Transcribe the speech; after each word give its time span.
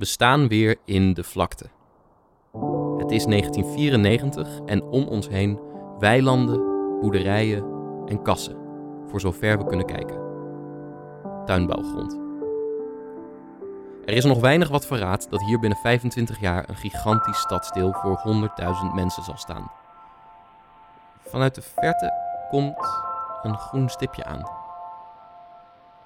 We 0.00 0.06
staan 0.06 0.48
weer 0.48 0.76
in 0.84 1.14
de 1.14 1.24
vlakte. 1.24 1.64
Het 2.98 3.10
is 3.10 3.24
1994 3.24 4.60
en 4.66 4.82
om 4.82 5.04
ons 5.04 5.28
heen 5.28 5.60
weilanden, 5.98 6.58
boerderijen 7.00 7.64
en 8.06 8.22
kassen, 8.22 8.56
voor 9.06 9.20
zover 9.20 9.58
we 9.58 9.64
kunnen 9.66 9.86
kijken. 9.86 10.20
Tuinbouwgrond. 11.44 12.18
Er 14.04 14.14
is 14.14 14.24
nog 14.24 14.40
weinig 14.40 14.68
wat 14.68 14.86
verraadt 14.86 15.30
dat 15.30 15.44
hier 15.44 15.58
binnen 15.58 15.78
25 15.78 16.40
jaar 16.40 16.68
een 16.68 16.76
gigantisch 16.76 17.40
stadsdeel 17.40 17.92
voor 17.92 18.50
100.000 18.88 18.94
mensen 18.94 19.22
zal 19.22 19.36
staan. 19.36 19.70
Vanuit 21.18 21.54
de 21.54 21.62
verte 21.62 22.12
komt 22.50 22.76
een 23.42 23.58
groen 23.58 23.88
stipje 23.88 24.24
aan. 24.24 24.50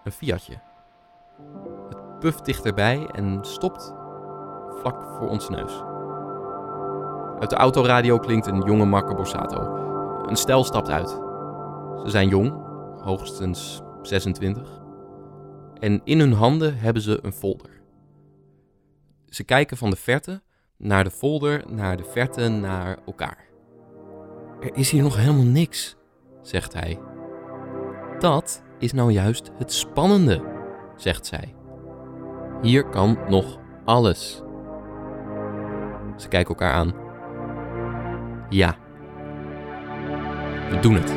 Een 0.05 0.13
Fiatje. 0.13 0.59
Puft 2.25 2.45
dichterbij 2.45 3.07
en 3.13 3.39
stopt 3.41 3.95
vlak 4.81 5.03
voor 5.19 5.29
ons 5.29 5.49
neus. 5.49 5.83
Uit 7.39 7.51
de 7.51 7.57
autoradio 7.57 8.19
klinkt 8.19 8.47
een 8.47 8.63
jonge 8.63 8.85
Marco 8.85 9.15
Borsato. 9.15 9.77
Een 10.27 10.37
stel 10.37 10.65
stapt 10.65 10.89
uit. 10.89 11.09
Ze 11.09 12.05
zijn 12.07 12.29
jong, 12.29 12.53
hoogstens 13.01 13.83
26. 14.03 14.81
En 15.79 16.01
in 16.05 16.21
hun 16.21 16.33
handen 16.33 16.79
hebben 16.79 17.03
ze 17.03 17.19
een 17.23 17.33
folder. 17.33 17.71
Ze 19.29 19.45
kijken 19.45 19.77
van 19.77 19.91
de 19.91 19.97
verte 19.97 20.43
naar 20.77 21.05
de 21.05 21.11
folder, 21.11 21.65
naar 21.69 21.97
de 21.97 22.05
verte, 22.05 22.49
naar 22.49 22.99
elkaar. 23.07 23.45
Er 24.61 24.77
is 24.77 24.91
hier 24.91 25.03
nog 25.03 25.17
helemaal 25.17 25.45
niks, 25.45 25.97
zegt 26.43 26.73
hij. 26.73 26.99
Dat 28.19 28.63
is 28.79 28.93
nou 28.93 29.13
juist 29.13 29.51
het 29.59 29.73
spannende, 29.73 30.43
zegt 30.97 31.27
zij. 31.27 31.55
Hier 32.65 32.85
kan 32.85 33.19
nog 33.29 33.59
alles. 33.85 34.43
Ze 36.17 36.29
kijken 36.29 36.49
elkaar 36.49 36.73
aan. 36.73 36.95
Ja. 38.49 38.77
We 40.71 40.79
doen 40.81 40.95
het. 40.95 41.13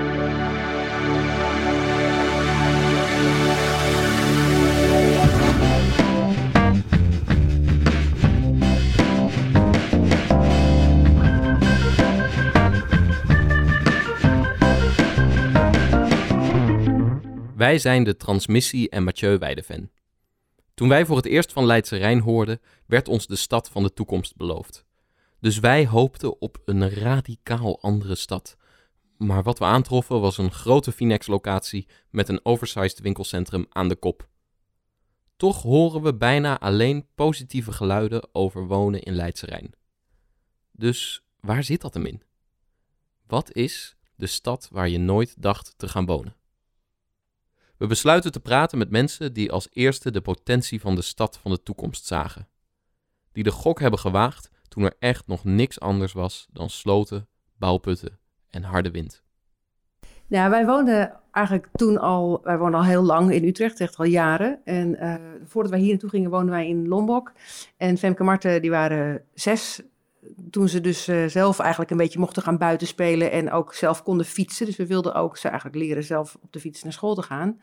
Wij 17.55 17.77
zijn 17.77 18.03
de 18.03 18.17
Transmissie 18.17 18.89
en 18.89 19.03
Mathieu 19.03 19.37
Weideven. 19.37 19.96
Toen 20.77 20.89
wij 20.89 21.05
voor 21.05 21.15
het 21.15 21.25
eerst 21.25 21.53
van 21.53 21.65
Leidse 21.65 21.95
Rijn 21.95 22.19
hoorden, 22.19 22.61
werd 22.85 23.07
ons 23.07 23.27
de 23.27 23.35
stad 23.35 23.69
van 23.69 23.83
de 23.83 23.93
toekomst 23.93 24.35
beloofd. 24.35 24.85
Dus 25.39 25.59
wij 25.59 25.87
hoopten 25.87 26.41
op 26.41 26.57
een 26.65 26.89
radicaal 26.89 27.81
andere 27.81 28.15
stad. 28.15 28.57
Maar 29.17 29.43
wat 29.43 29.59
we 29.59 29.65
aantroffen 29.65 30.21
was 30.21 30.37
een 30.37 30.51
grote 30.51 30.91
Finex-locatie 30.91 31.87
met 32.09 32.29
een 32.29 32.39
oversized 32.45 32.99
winkelcentrum 32.99 33.65
aan 33.69 33.87
de 33.87 33.95
kop. 33.95 34.27
Toch 35.35 35.61
horen 35.61 36.01
we 36.01 36.15
bijna 36.15 36.59
alleen 36.59 37.07
positieve 37.15 37.71
geluiden 37.71 38.29
over 38.31 38.67
wonen 38.67 39.01
in 39.01 39.13
Leidse 39.13 39.45
Rijn. 39.45 39.73
Dus 40.71 41.23
waar 41.39 41.63
zit 41.63 41.81
dat 41.81 41.93
hem 41.93 42.05
in? 42.05 42.21
Wat 43.27 43.53
is 43.53 43.95
de 44.15 44.27
stad 44.27 44.67
waar 44.71 44.89
je 44.89 44.99
nooit 44.99 45.41
dacht 45.41 45.73
te 45.77 45.87
gaan 45.87 46.05
wonen? 46.05 46.36
We 47.77 47.87
besluiten 47.87 48.31
te 48.31 48.39
praten 48.39 48.77
met 48.77 48.89
mensen 48.89 49.33
die 49.33 49.51
als 49.51 49.67
eerste 49.71 50.11
de 50.11 50.21
potentie 50.21 50.81
van 50.81 50.95
de 50.95 51.01
stad 51.01 51.37
van 51.37 51.51
de 51.51 51.63
toekomst 51.63 52.05
zagen. 52.05 52.47
Die 53.31 53.43
de 53.43 53.51
gok 53.51 53.79
hebben 53.79 53.99
gewaagd 53.99 54.49
toen 54.67 54.83
er 54.83 54.93
echt 54.99 55.27
nog 55.27 55.43
niks 55.43 55.79
anders 55.79 56.13
was 56.13 56.47
dan 56.51 56.69
sloten, 56.69 57.27
bouwputten 57.57 58.19
en 58.49 58.63
harde 58.63 58.91
wind. 58.91 59.23
Ja, 60.27 60.49
wij 60.49 60.65
woonden 60.65 61.19
eigenlijk 61.31 61.67
toen 61.73 61.97
al, 61.97 62.41
wij 62.43 62.57
woonden 62.57 62.79
al 62.79 62.85
heel 62.85 63.03
lang 63.03 63.31
in 63.31 63.43
Utrecht, 63.43 63.79
echt 63.79 63.97
al 63.97 64.05
jaren. 64.05 64.59
En 64.63 65.03
uh, 65.03 65.15
voordat 65.45 65.71
wij 65.71 65.79
hier 65.79 65.89
naartoe 65.89 66.09
gingen, 66.09 66.29
woonden 66.29 66.49
wij 66.49 66.67
in 66.67 66.87
Lombok. 66.87 67.31
En 67.77 67.97
Femke 67.97 68.19
en 68.19 68.25
Marten, 68.25 68.61
die 68.61 68.69
waren 68.69 69.21
zes 69.33 69.81
toen 70.49 70.69
ze 70.69 70.81
dus 70.81 71.07
uh, 71.07 71.25
zelf 71.25 71.59
eigenlijk 71.59 71.91
een 71.91 71.97
beetje 71.97 72.19
mochten 72.19 72.43
gaan 72.43 72.57
buitenspelen 72.57 73.31
en 73.31 73.51
ook 73.51 73.73
zelf 73.73 74.03
konden 74.03 74.25
fietsen. 74.25 74.65
Dus 74.65 74.75
we 74.75 74.87
wilden 74.87 75.13
ook 75.13 75.37
ze 75.37 75.47
eigenlijk 75.47 75.77
leren 75.77 76.03
zelf 76.03 76.37
op 76.41 76.53
de 76.53 76.59
fiets 76.59 76.83
naar 76.83 76.93
school 76.93 77.15
te 77.15 77.21
gaan. 77.21 77.61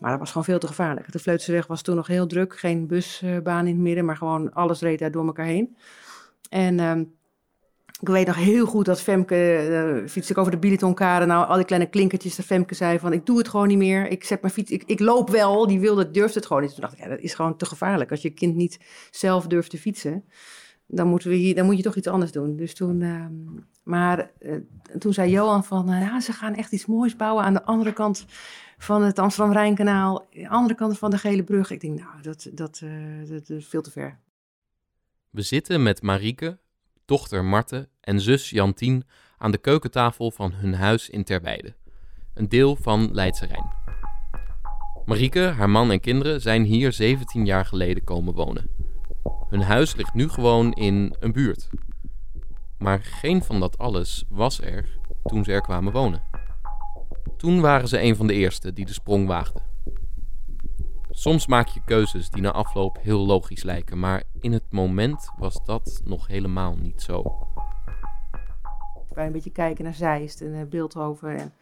Maar 0.00 0.10
dat 0.10 0.18
was 0.18 0.28
gewoon 0.28 0.44
veel 0.44 0.58
te 0.58 0.66
gevaarlijk. 0.66 1.12
De 1.12 1.18
Vleutseweg 1.18 1.66
was 1.66 1.82
toen 1.82 1.96
nog 1.96 2.06
heel 2.06 2.26
druk. 2.26 2.58
Geen 2.58 2.86
busbaan 2.86 3.66
in 3.66 3.74
het 3.74 3.82
midden, 3.82 4.04
maar 4.04 4.16
gewoon 4.16 4.52
alles 4.52 4.80
reed 4.80 4.98
daar 4.98 5.10
door 5.10 5.26
elkaar 5.26 5.46
heen. 5.46 5.76
En 6.48 6.78
uh, 6.78 6.98
ik 8.00 8.08
weet 8.08 8.26
nog 8.26 8.36
heel 8.36 8.66
goed 8.66 8.84
dat 8.84 9.00
Femke, 9.00 10.06
uh, 10.14 10.16
ik 10.28 10.38
over 10.38 10.52
de 10.52 10.58
Bilitonkade, 10.58 11.24
nou 11.24 11.46
al 11.46 11.56
die 11.56 11.64
kleine 11.64 11.88
klinkertjes, 11.88 12.36
dat 12.36 12.46
Femke 12.46 12.74
zei 12.74 12.98
van 12.98 13.12
ik 13.12 13.26
doe 13.26 13.38
het 13.38 13.48
gewoon 13.48 13.68
niet 13.68 13.78
meer. 13.78 14.06
Ik 14.10 14.24
zet 14.24 14.40
mijn 14.40 14.52
fiets, 14.52 14.70
ik, 14.70 14.82
ik 14.86 15.00
loop 15.00 15.30
wel. 15.30 15.66
Die 15.66 15.80
wilde, 15.80 16.10
durfde 16.10 16.38
het 16.38 16.46
gewoon 16.46 16.62
niet. 16.62 16.72
Toen 16.72 16.80
dacht 16.80 16.92
ik, 16.92 16.98
ja, 16.98 17.08
dat 17.08 17.18
is 17.18 17.34
gewoon 17.34 17.56
te 17.56 17.66
gevaarlijk 17.66 18.10
als 18.10 18.22
je 18.22 18.30
kind 18.30 18.54
niet 18.54 18.78
zelf 19.10 19.46
durft 19.46 19.70
te 19.70 19.78
fietsen 19.78 20.24
dan, 20.86 21.08
moeten 21.08 21.30
we 21.30 21.36
hier, 21.36 21.54
dan 21.54 21.66
moet 21.66 21.76
je 21.76 21.82
toch 21.82 21.96
iets 21.96 22.06
anders 22.06 22.32
doen. 22.32 22.56
Dus 22.56 22.74
toen, 22.74 23.00
uh, 23.00 23.26
maar 23.82 24.30
uh, 24.40 24.56
toen 24.98 25.12
zei 25.12 25.30
Johan 25.30 25.64
van, 25.64 25.90
uh, 25.90 26.00
ja, 26.00 26.20
ze 26.20 26.32
gaan 26.32 26.54
echt 26.54 26.72
iets 26.72 26.86
moois 26.86 27.16
bouwen 27.16 27.44
aan 27.44 27.52
de 27.52 27.64
andere 27.64 27.92
kant 27.92 28.26
van 28.78 29.02
het 29.02 29.18
Amsterdam-Rijnkanaal, 29.18 30.26
de 30.30 30.48
andere 30.48 30.74
kant 30.74 30.98
van 30.98 31.10
de 31.10 31.18
Gele 31.18 31.44
Brug. 31.44 31.70
Ik 31.70 31.80
denk, 31.80 31.98
nou, 31.98 32.22
dat, 32.22 32.48
dat, 32.52 32.80
uh, 32.84 33.28
dat, 33.28 33.50
is 33.50 33.66
veel 33.66 33.82
te 33.82 33.90
ver. 33.90 34.18
We 35.30 35.42
zitten 35.42 35.82
met 35.82 36.02
Marieke, 36.02 36.58
dochter 37.04 37.44
Marte 37.44 37.88
en 38.00 38.20
zus 38.20 38.50
Jantien 38.50 39.04
aan 39.38 39.50
de 39.50 39.58
keukentafel 39.58 40.30
van 40.30 40.52
hun 40.52 40.74
huis 40.74 41.10
in 41.10 41.24
Terweide, 41.24 41.74
een 42.34 42.48
deel 42.48 42.76
van 42.76 43.08
Leidse 43.12 43.46
Rijn. 43.46 43.70
Marieke, 45.04 45.40
haar 45.40 45.70
man 45.70 45.90
en 45.90 46.00
kinderen 46.00 46.40
zijn 46.40 46.64
hier 46.64 46.92
17 46.92 47.44
jaar 47.44 47.64
geleden 47.64 48.04
komen 48.04 48.34
wonen. 48.34 48.83
Hun 49.54 49.62
huis 49.62 49.94
ligt 49.94 50.14
nu 50.14 50.28
gewoon 50.28 50.72
in 50.72 51.14
een 51.20 51.32
buurt. 51.32 51.68
Maar 52.78 53.02
geen 53.02 53.42
van 53.42 53.60
dat 53.60 53.78
alles 53.78 54.24
was 54.28 54.60
er 54.60 54.98
toen 55.24 55.44
ze 55.44 55.52
er 55.52 55.60
kwamen 55.60 55.92
wonen. 55.92 56.22
Toen 57.36 57.60
waren 57.60 57.88
ze 57.88 58.02
een 58.02 58.16
van 58.16 58.26
de 58.26 58.34
eerste 58.34 58.72
die 58.72 58.86
de 58.86 58.92
sprong 58.92 59.26
waagden. 59.26 59.62
Soms 61.10 61.46
maak 61.46 61.66
je 61.66 61.80
keuzes 61.84 62.30
die 62.30 62.42
na 62.42 62.52
afloop 62.52 62.98
heel 63.00 63.26
logisch 63.26 63.62
lijken, 63.62 63.98
maar 63.98 64.22
in 64.40 64.52
het 64.52 64.70
moment 64.70 65.30
was 65.38 65.64
dat 65.64 66.00
nog 66.04 66.26
helemaal 66.26 66.76
niet 66.76 67.02
zo. 67.02 67.48
Wij 69.08 69.26
een 69.26 69.32
beetje 69.32 69.50
kijken 69.50 69.84
naar 69.84 69.94
Zeist 69.94 70.40
en 70.40 70.54
uh, 70.54 70.62
Beeldhoven. 70.62 71.36
En... 71.36 71.52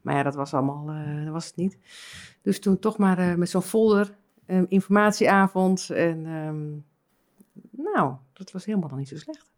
Maar 0.00 0.14
ja, 0.14 0.22
dat 0.22 0.34
was 0.34 0.54
allemaal, 0.54 0.94
uh, 0.94 1.24
dat 1.24 1.32
was 1.32 1.46
het 1.46 1.56
niet. 1.56 1.78
Dus 2.42 2.60
toen 2.60 2.78
toch 2.78 2.98
maar 2.98 3.18
uh, 3.18 3.34
met 3.34 3.50
zo'n 3.50 3.62
folder, 3.62 4.16
informatieavond 4.68 5.90
en... 5.90 6.26
Um, 6.26 6.84
nou, 7.70 8.14
dat 8.32 8.50
was 8.50 8.64
helemaal 8.64 8.88
nog 8.88 8.98
niet 8.98 9.08
zo 9.08 9.16
slecht. 9.16 9.50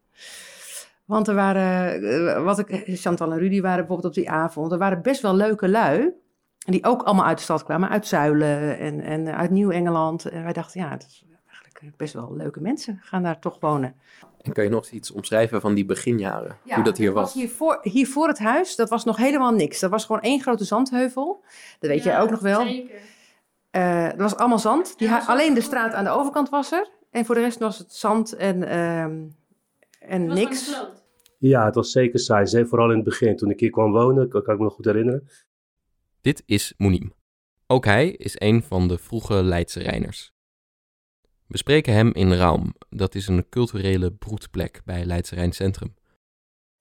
Want 1.05 1.29
er 1.29 1.35
waren, 1.35 2.03
eh, 2.03 2.45
wat 2.45 2.59
ik, 2.59 2.83
Chantal 2.87 3.33
en 3.33 3.39
Rudy 3.39 3.61
waren 3.61 3.79
bijvoorbeeld 3.79 4.17
op 4.17 4.23
die 4.23 4.31
avond, 4.31 4.73
er 4.73 4.79
waren 4.79 5.03
best 5.03 5.23
wel 5.23 5.35
leuke 5.35 5.69
lui. 5.69 6.13
Die 6.59 6.85
ook 6.85 7.03
allemaal 7.03 7.25
uit 7.25 7.37
de 7.37 7.43
stad 7.43 7.65
kwamen, 7.65 7.89
uit 7.89 8.07
Zuilen 8.07 8.79
en, 8.79 9.01
en 9.01 9.35
uit 9.35 9.51
Nieuw-Engeland. 9.51 10.25
En 10.25 10.43
wij 10.43 10.53
dachten, 10.53 10.81
ja, 10.81 10.91
dat 10.91 11.07
is 11.07 11.25
eigenlijk 11.47 11.97
best 11.97 12.15
wel 12.15 12.37
leuke 12.37 12.61
mensen 12.61 13.01
gaan 13.03 13.23
daar 13.23 13.39
toch 13.39 13.61
wonen. 13.61 13.95
En 14.43 14.53
kan 14.53 14.65
je 14.65 14.71
nog 14.71 14.89
iets 14.89 15.11
omschrijven 15.11 15.61
van 15.61 15.75
die 15.75 15.85
beginjaren? 15.85 16.57
Ja, 16.65 16.75
hoe 16.75 16.85
dat 16.85 16.97
hier 16.97 17.13
was? 17.13 17.23
was 17.23 17.35
hier, 17.35 17.49
voor, 17.49 17.79
hier 17.83 18.07
voor 18.07 18.29
het 18.29 18.39
huis, 18.39 18.77
dat 18.77 18.89
was 18.89 19.05
nog 19.05 19.17
helemaal 19.17 19.53
niks. 19.53 19.81
Dat 19.81 19.91
was 19.91 20.05
gewoon 20.05 20.23
één 20.23 20.41
grote 20.41 20.65
zandheuvel. 20.65 21.45
Dat 21.79 21.91
weet 21.91 22.03
ja, 22.03 22.17
je 22.17 22.23
ook 22.23 22.31
nog 22.31 22.41
wel. 22.41 22.63
Zeker. 22.67 23.01
Uh, 23.73 24.05
dat 24.05 24.17
was 24.17 24.37
allemaal 24.37 24.59
zand. 24.59 24.99
Die, 24.99 25.13
alleen 25.13 25.55
de 25.55 25.61
straat 25.61 25.93
aan 25.93 26.05
de 26.05 26.11
overkant 26.11 26.49
was 26.49 26.73
er. 26.73 26.89
En 27.11 27.25
voor 27.25 27.35
de 27.35 27.41
rest 27.41 27.59
was 27.59 27.79
het 27.79 27.93
zand 27.93 28.33
en, 28.33 28.79
um, 28.79 29.37
en 30.01 30.27
was 30.27 30.39
niks. 30.39 30.87
Ja, 31.39 31.65
het 31.65 31.75
was 31.75 31.91
zeker 31.91 32.19
saai. 32.19 32.67
Vooral 32.67 32.91
in 32.91 32.97
het 32.97 33.05
begin, 33.05 33.37
toen 33.37 33.51
ik 33.51 33.61
hier 33.61 33.71
kwam 33.71 33.93
wonen, 33.93 34.29
kan, 34.29 34.43
kan 34.43 34.53
ik 34.53 34.59
me 34.59 34.65
nog 34.67 34.75
goed 34.75 34.85
herinneren. 34.85 35.29
Dit 36.21 36.43
is 36.47 36.75
Moenim. 36.77 37.13
Ook 37.67 37.85
hij 37.85 38.11
is 38.11 38.35
een 38.39 38.63
van 38.63 38.89
de 38.89 38.99
vroege 38.99 39.43
Leidse 39.43 39.81
Reiners. 39.81 40.33
We 41.47 41.57
spreken 41.57 41.93
hem 41.93 42.13
in 42.13 42.33
Raum. 42.33 42.75
Dat 42.89 43.15
is 43.15 43.29
een 43.29 43.49
culturele 43.49 44.13
broedplek 44.13 44.81
bij 44.85 45.05
Leidse 45.05 45.35
Rijn 45.35 45.53
Centrum. 45.53 45.95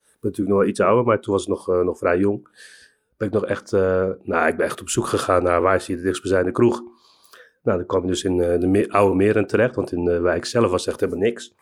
Ik 0.03 0.18
ben 0.19 0.31
natuurlijk 0.31 0.50
nog 0.50 0.59
wel 0.59 0.68
iets 0.68 0.80
ouder, 0.80 1.06
maar 1.06 1.21
toen 1.21 1.33
was 1.33 1.44
ik 1.44 1.50
nog, 1.50 1.69
uh, 1.69 1.81
nog 1.81 1.97
vrij 1.97 2.18
jong. 2.18 2.47
Ben 3.18 3.27
ik 3.27 3.33
nog 3.33 3.45
echt, 3.45 3.71
uh, 3.71 4.09
nou, 4.23 4.47
ik 4.47 4.57
ben 4.57 4.65
echt 4.65 4.81
op 4.81 4.89
zoek 4.89 5.06
gegaan 5.06 5.44
naar 5.44 5.62
waar 5.62 5.75
is 5.75 5.88
hier 5.88 5.97
de 5.97 6.03
dichtstbijzijnde 6.03 6.51
kroeg. 6.51 6.81
Nou, 7.68 7.80
dan 7.80 7.88
kwam 7.88 8.02
je 8.02 8.08
dus 8.08 8.24
in 8.24 8.38
uh, 8.38 8.60
de 8.60 8.86
Oude 8.90 9.16
Meren 9.16 9.48
terecht, 9.48 9.75
want 9.75 9.92
in 9.92 10.06
de 10.06 10.19
wijk 10.19 10.46
zelf 10.46 10.72
was 10.72 10.88
echt 10.88 11.00
helemaal 11.00 11.22
niks. 11.22 11.54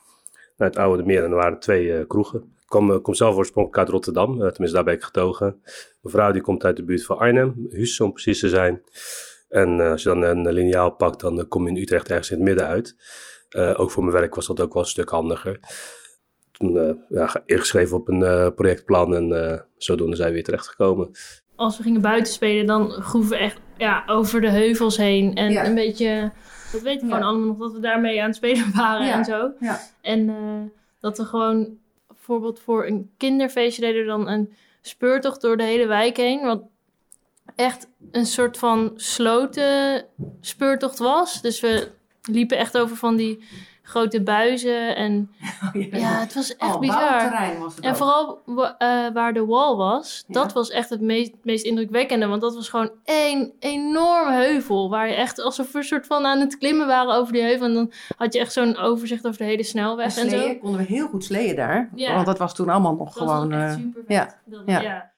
Nou, 0.57 0.71
het 0.71 0.79
Oude 0.79 1.03
Meren 1.03 1.29
waren 1.29 1.59
twee 1.59 1.85
uh, 1.85 2.07
kroegen. 2.07 2.39
Ik 2.39 2.65
kom, 2.65 3.01
kom, 3.01 3.13
zelf 3.13 3.35
oorspronkelijk 3.35 3.81
uit 3.81 3.89
Rotterdam, 3.89 4.37
tenminste 4.37 4.71
daar 4.71 4.83
ben 4.83 4.93
ik 4.93 5.03
getogen. 5.03 5.59
Mijn 6.01 6.13
vrouw 6.15 6.31
die 6.31 6.41
komt 6.41 6.63
uit 6.63 6.75
de 6.75 6.83
buurt 6.83 7.05
van 7.05 7.17
Arnhem, 7.17 7.67
Huus 7.69 7.99
om 7.99 8.11
precies 8.11 8.39
te 8.39 8.49
zijn. 8.49 8.81
En 9.49 9.79
als 9.79 10.03
je 10.03 10.09
dan 10.09 10.21
een 10.21 10.53
lineaal 10.53 10.91
pakt, 10.91 11.19
dan 11.19 11.47
kom 11.47 11.63
je 11.63 11.69
in 11.69 11.81
Utrecht 11.81 12.09
ergens 12.09 12.31
in 12.31 12.35
het 12.35 12.45
midden 12.45 12.67
uit. 12.67 12.95
ook 13.77 13.91
voor 13.91 14.03
mijn 14.03 14.15
werk 14.15 14.35
was 14.35 14.47
dat 14.47 14.61
ook 14.61 14.73
wel 14.73 14.81
een 14.81 14.89
stuk 14.89 15.09
handiger. 15.09 15.59
Toen 16.51 16.99
ingeschreven 17.45 17.97
op 17.97 18.07
een 18.07 18.53
projectplan 18.53 19.15
en 19.15 19.65
zodoende 19.77 20.15
zijn 20.15 20.27
we 20.27 20.33
weer 20.33 20.43
terechtgekomen 20.43 21.11
als 21.55 21.77
we 21.77 21.83
gingen 21.83 22.01
buiten 22.01 22.33
spelen, 22.33 22.65
dan 22.65 22.91
groeven 22.91 23.31
we 23.31 23.37
echt 23.37 23.59
ja, 23.77 24.03
over 24.05 24.41
de 24.41 24.49
heuvels 24.49 24.97
heen. 24.97 25.35
En 25.35 25.65
een 25.65 25.75
beetje, 25.75 26.31
dat 26.71 26.81
weet 26.81 26.95
ik 26.95 26.99
gewoon 26.99 27.23
allemaal 27.23 27.47
nog, 27.47 27.57
dat 27.57 27.71
we 27.71 27.79
daarmee 27.79 28.21
aan 28.21 28.27
het 28.27 28.35
spelen 28.35 28.75
waren 28.75 29.13
en 29.13 29.25
zo. 29.25 29.51
En 30.01 30.19
uh, 30.29 30.61
dat 30.99 31.17
we 31.17 31.25
gewoon, 31.25 31.77
bijvoorbeeld 32.07 32.59
voor 32.59 32.85
een 32.85 33.11
kinderfeestje 33.17 33.81
deden 33.81 34.01
we 34.01 34.07
dan 34.07 34.27
een 34.27 34.53
speurtocht 34.81 35.41
door 35.41 35.57
de 35.57 35.63
hele 35.63 35.87
wijk 35.87 36.17
heen. 36.17 36.41
Wat 36.41 36.61
echt 37.55 37.87
een 38.11 38.25
soort 38.25 38.57
van 38.57 38.91
sloten 38.95 40.05
speurtocht 40.41 40.97
was. 40.97 41.41
Dus 41.41 41.59
we 41.59 41.91
liepen 42.21 42.57
echt 42.57 42.77
over 42.77 42.95
van 42.95 43.15
die 43.15 43.43
grote 43.85 44.21
buizen. 44.21 44.95
En 44.95 45.31
oh, 45.75 45.81
ja. 45.91 46.19
het 46.19 46.33
was 46.33 46.55
echt 46.55 46.73
oh, 46.73 46.79
bizar. 46.79 47.59
Was 47.59 47.79
en 47.79 47.95
vooral 47.95 48.41
uh, 48.47 48.65
waar 49.13 49.33
de 49.33 49.45
wall 49.45 49.75
was, 49.75 50.23
dat 50.27 50.53
was 50.53 50.69
echt 50.69 50.89
het 50.89 51.01
meest, 51.01 51.31
meest 51.43 51.65
indrukwekkende. 51.65 52.27
Want 52.27 52.41
dat 52.41 52.55
was 52.55 52.69
gewoon 52.69 52.91
één 53.03 53.53
enorme 53.59 54.33
heuvel. 54.33 54.89
Waar 54.89 55.07
je 55.07 55.13
echt 55.13 55.41
alsof 55.41 55.71
we 55.71 55.77
een 55.77 55.83
soort 55.83 56.07
van 56.07 56.25
aan 56.25 56.39
het 56.39 56.57
klimmen 56.57 56.87
waren 56.87 57.15
over 57.15 57.33
die 57.33 57.41
heuvel. 57.41 57.67
En 57.67 57.73
dan 57.73 57.91
had 58.17 58.33
je 58.33 58.39
echt 58.39 58.53
zo'n 58.53 58.77
overzicht 58.77 59.27
over 59.27 59.37
de 59.37 59.43
hele 59.43 59.63
snelweg 59.63 60.17
en, 60.17 60.23
en 60.23 60.29
zo. 60.29 60.55
konden 60.55 60.79
we 60.79 60.87
heel 60.87 61.07
goed 61.07 61.23
sleeën 61.23 61.55
daar. 61.55 61.89
Ja. 61.95 62.13
Want 62.13 62.25
dat 62.25 62.37
was 62.37 62.55
toen 62.55 62.69
allemaal 62.69 62.95
nog 62.95 63.13
gewoon... 63.13 63.53
Uh, 63.53 63.73
super 63.73 64.03
ja. 64.07 64.35
ja. 64.65 65.11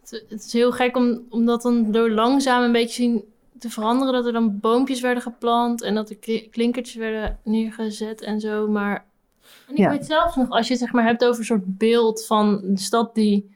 Het, 0.00 0.24
het, 0.28 0.44
is 0.44 0.52
heel 0.52 0.72
gek 0.72 0.96
om, 0.96 1.22
om 1.30 1.46
dat 1.46 1.62
dan 1.62 1.92
door 1.92 2.10
langzaam 2.10 2.62
een 2.62 2.72
beetje 2.72 3.02
zien 3.02 3.33
te 3.64 3.70
veranderen. 3.70 4.12
Dat 4.12 4.26
er 4.26 4.32
dan 4.32 4.60
boompjes 4.60 5.00
werden 5.00 5.22
geplant 5.22 5.82
en 5.82 5.94
dat 5.94 6.10
er 6.10 6.48
klinkertjes 6.50 6.94
werden 6.96 7.38
neergezet 7.44 8.20
en 8.20 8.40
zo. 8.40 8.68
Maar 8.68 9.04
en 9.68 9.76
ik 9.76 9.88
weet 9.88 10.06
zelfs 10.06 10.36
nog, 10.36 10.50
als 10.50 10.66
je 10.66 10.72
het 10.72 10.82
zeg 10.82 10.92
maar 10.92 11.04
hebt 11.04 11.24
over 11.24 11.38
een 11.38 11.44
soort 11.44 11.78
beeld 11.78 12.26
van 12.26 12.60
de 12.62 12.80
stad 12.80 13.14
die 13.14 13.52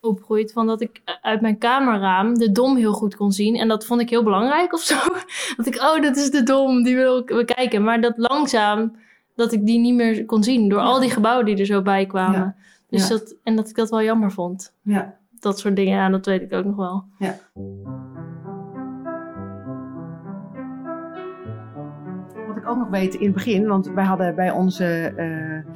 opgroeit, 0.00 0.52
van 0.52 0.66
dat 0.66 0.80
ik 0.80 1.02
uit 1.22 1.40
mijn 1.40 1.58
kamerraam 1.58 2.34
de 2.34 2.52
dom 2.52 2.76
heel 2.76 2.92
goed 2.92 3.16
kon 3.16 3.32
zien. 3.32 3.56
En 3.56 3.68
dat 3.68 3.86
vond 3.86 4.00
ik 4.00 4.10
heel 4.10 4.22
belangrijk 4.22 4.72
of 4.72 4.80
zo. 4.80 4.96
Dat 5.56 5.66
ik, 5.66 5.74
oh, 5.74 6.02
dat 6.02 6.16
is 6.16 6.30
de 6.30 6.42
dom, 6.42 6.82
die 6.82 6.96
wil 6.96 7.18
ik 7.18 7.26
bekijken. 7.26 7.84
Maar 7.84 8.00
dat 8.00 8.14
langzaam, 8.16 8.96
dat 9.34 9.52
ik 9.52 9.66
die 9.66 9.78
niet 9.78 9.94
meer 9.94 10.24
kon 10.24 10.42
zien 10.42 10.68
door 10.68 10.80
al 10.80 11.00
die 11.00 11.10
gebouwen 11.10 11.44
die 11.44 11.56
er 11.56 11.66
zo 11.66 11.82
bij 11.82 12.06
kwamen. 12.06 12.56
Dus 12.88 13.08
Dat, 13.08 13.34
en 13.42 13.56
dat 13.56 13.68
ik 13.68 13.76
dat 13.76 13.90
wel 13.90 14.02
jammer 14.02 14.32
vond. 14.32 14.72
Ja. 14.82 15.16
Dat 15.40 15.58
soort 15.58 15.76
dingen, 15.76 15.96
ja, 15.96 16.08
dat 16.08 16.26
weet 16.26 16.42
ik 16.42 16.52
ook 16.52 16.64
nog 16.64 16.76
wel. 16.76 17.04
Ja. 17.18 17.38
Ook 22.68 22.78
nog 22.78 22.88
weten 22.88 23.20
in 23.20 23.26
het 23.26 23.34
begin, 23.34 23.66
want 23.66 23.90
wij 23.90 24.04
hadden 24.04 24.34
bij 24.34 24.50
onze. 24.50 25.12
Uh, 25.16 25.74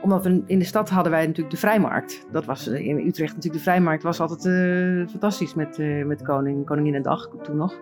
omdat 0.00 0.24
we 0.24 0.42
in 0.46 0.58
de 0.58 0.64
stad 0.64 0.90
hadden 0.90 1.12
wij 1.12 1.26
natuurlijk 1.26 1.50
de 1.50 1.60
vrijmarkt. 1.60 2.26
Dat 2.32 2.44
was 2.44 2.68
eh, 2.68 2.86
in 2.86 2.98
Utrecht 2.98 3.34
natuurlijk 3.34 3.64
de 3.64 3.70
vrijmarkt. 3.70 4.02
Was 4.02 4.20
altijd 4.20 4.44
uh, 4.44 5.08
fantastisch 5.08 5.54
met, 5.54 5.78
met 6.06 6.22
koning, 6.22 6.66
Koninginnedag 6.66 7.28
toen 7.42 7.56
nog. 7.56 7.80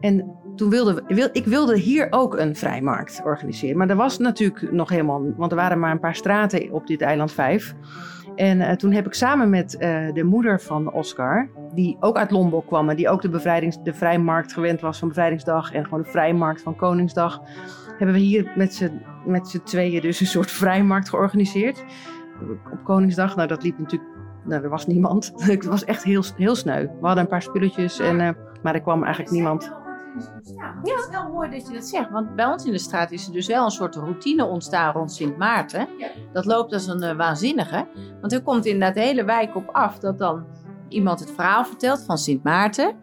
En 0.00 0.36
toen 0.56 0.70
wilde 0.70 1.02
wil, 1.08 1.28
ik 1.32 1.44
wilde 1.44 1.78
hier 1.78 2.06
ook 2.10 2.36
een 2.36 2.56
vrijmarkt 2.56 3.20
organiseren. 3.24 3.76
Maar 3.76 3.88
er 3.88 3.96
was 3.96 4.18
natuurlijk 4.18 4.72
nog 4.72 4.88
helemaal, 4.88 5.32
want 5.36 5.50
er 5.50 5.56
waren 5.56 5.78
maar 5.78 5.90
een 5.90 6.00
paar 6.00 6.14
straten 6.14 6.72
op 6.72 6.86
dit 6.86 7.00
eiland 7.00 7.32
5. 7.32 7.74
En 8.38 8.60
uh, 8.60 8.70
toen 8.70 8.92
heb 8.92 9.06
ik 9.06 9.14
samen 9.14 9.50
met 9.50 9.74
uh, 9.74 10.12
de 10.12 10.24
moeder 10.24 10.60
van 10.60 10.92
Oscar, 10.92 11.48
die 11.74 11.96
ook 12.00 12.16
uit 12.16 12.30
Lombok 12.30 12.66
kwam 12.66 12.90
en 12.90 12.96
die 12.96 13.08
ook 13.08 13.22
de, 13.22 13.28
bevrijdings, 13.28 13.82
de 13.82 13.94
vrijmarkt 13.94 14.52
gewend 14.52 14.80
was 14.80 14.98
van 14.98 15.08
Bevrijdingsdag 15.08 15.72
en 15.72 15.84
gewoon 15.84 16.02
de 16.02 16.10
vrijmarkt 16.10 16.62
van 16.62 16.76
Koningsdag, 16.76 17.40
hebben 17.88 18.12
we 18.12 18.20
hier 18.20 18.52
met 19.26 19.48
z'n 19.48 19.62
tweeën 19.64 20.00
dus 20.00 20.20
een 20.20 20.26
soort 20.26 20.50
vrijmarkt 20.50 21.08
georganiseerd. 21.08 21.84
Op 22.72 22.84
Koningsdag, 22.84 23.36
nou 23.36 23.48
dat 23.48 23.62
liep 23.62 23.78
natuurlijk, 23.78 24.10
nou 24.44 24.62
er 24.62 24.70
was 24.70 24.86
niemand. 24.86 25.32
het 25.36 25.64
was 25.64 25.84
echt 25.84 26.04
heel, 26.04 26.22
heel 26.36 26.54
sneu. 26.54 26.82
We 26.82 27.06
hadden 27.06 27.24
een 27.24 27.30
paar 27.30 27.42
spulletjes, 27.42 27.98
en, 27.98 28.20
uh, 28.20 28.28
maar 28.62 28.74
er 28.74 28.80
kwam 28.80 29.02
eigenlijk 29.02 29.32
niemand. 29.32 29.72
Ja, 30.56 30.74
het 30.82 30.88
is 30.88 31.08
wel 31.10 31.28
mooi 31.32 31.50
dat 31.50 31.66
je 31.66 31.72
dat 31.72 31.86
zegt. 31.86 32.10
Want 32.10 32.34
bij 32.34 32.46
ons 32.46 32.64
in 32.64 32.72
de 32.72 32.78
straat 32.78 33.10
is 33.10 33.26
er 33.26 33.32
dus 33.32 33.46
wel 33.46 33.64
een 33.64 33.70
soort 33.70 33.94
routine 33.94 34.44
ontstaan 34.44 34.92
rond 34.92 35.12
Sint 35.12 35.36
Maarten. 35.36 35.88
Dat 36.32 36.44
loopt 36.44 36.72
als 36.72 36.86
een 36.86 37.02
uh, 37.02 37.16
waanzinnige. 37.16 37.86
Want 38.20 38.32
er 38.32 38.42
komt 38.42 38.66
inderdaad 38.66 38.94
de 38.94 39.00
hele 39.00 39.24
wijk 39.24 39.56
op 39.56 39.68
af 39.72 39.98
dat 39.98 40.18
dan 40.18 40.46
iemand 40.88 41.20
het 41.20 41.30
verhaal 41.30 41.64
vertelt 41.64 42.02
van 42.02 42.18
Sint 42.18 42.42
Maarten. 42.42 42.96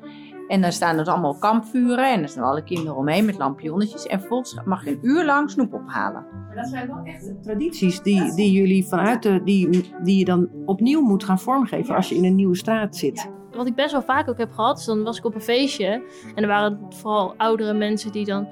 En 0.48 0.62
dan 0.62 0.72
staan 0.72 0.98
er 0.98 1.06
allemaal 1.06 1.38
kampvuren 1.38 2.14
en 2.14 2.22
er 2.22 2.30
staan 2.30 2.44
alle 2.44 2.64
kinderen 2.64 2.96
omheen 2.96 3.26
met 3.26 3.38
lampionnetjes. 3.38 4.08
En 4.08 4.20
vervolgens 4.20 4.60
mag 4.66 4.86
je 4.86 4.92
een 4.92 5.00
uur 5.02 5.26
lang 5.26 5.50
snoep 5.52 5.74
ophalen. 5.74 6.26
Maar 6.48 6.56
dat 6.56 6.68
zijn 6.68 6.88
wel 6.88 7.04
echt 7.04 7.44
tradities 7.44 8.02
die, 8.02 8.34
die 8.34 8.52
jullie 8.52 8.86
vanuit 8.86 9.24
de, 9.24 9.44
die, 9.44 9.92
die 10.04 10.18
je 10.18 10.26
dan 10.26 10.50
opnieuw 10.66 11.02
moet 11.02 11.24
gaan 11.24 11.40
vormgeven 11.40 11.96
als 11.96 12.10
je 12.10 12.16
in 12.16 12.26
een 12.26 12.36
nieuwe 12.36 12.56
straat 12.56 12.96
zit 12.96 13.34
wat 13.56 13.68
ik 13.68 13.76
best 13.76 13.92
wel 13.92 14.02
vaak 14.02 14.30
ook 14.30 14.38
heb 14.38 14.52
gehad, 14.52 14.80
is 14.80 14.86
dan 14.86 15.04
was 15.04 15.18
ik 15.18 15.26
op 15.26 15.36
een 15.36 15.42
feestje. 15.42 16.04
En 16.36 16.44
er 16.44 16.48
waren 16.48 16.80
vooral 16.90 17.34
oudere 17.38 17.74
mensen 17.74 18.12
die 18.12 18.26
dan 18.26 18.48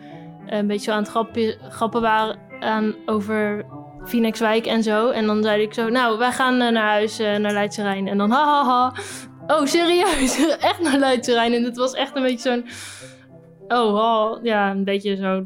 een 0.47 0.67
beetje 0.67 0.85
zo 0.85 0.91
aan 0.91 1.01
het 1.01 1.09
grappen, 1.09 1.57
grappen 1.69 2.01
waren 2.01 2.39
aan, 2.59 2.95
over 3.05 3.65
Phoenixwijk 4.05 4.65
en 4.65 4.83
zo. 4.83 5.09
En 5.09 5.25
dan 5.25 5.43
zei 5.43 5.61
ik 5.61 5.73
zo, 5.73 5.89
nou, 5.89 6.17
wij 6.17 6.31
gaan 6.31 6.61
eh, 6.61 6.69
naar 6.69 6.89
huis, 6.89 7.19
uh, 7.19 7.35
naar 7.35 7.53
Leidse 7.53 7.81
Rijn. 7.81 8.07
En 8.07 8.17
dan, 8.17 8.31
hahaha. 8.31 8.63
Ha, 8.63 8.93
ha. 9.47 9.55
Oh, 9.55 9.65
serieus? 9.65 10.47
echt 10.59 10.79
naar 10.79 10.97
Leidse 10.97 11.33
Rijn? 11.33 11.53
En 11.53 11.63
het 11.63 11.77
was 11.77 11.93
echt 11.93 12.15
een 12.15 12.21
beetje 12.21 12.49
zo'n... 12.49 12.65
Oh, 13.67 13.93
oh, 13.93 14.43
ja, 14.43 14.71
een 14.71 14.83
beetje 14.83 15.15
zo 15.15 15.45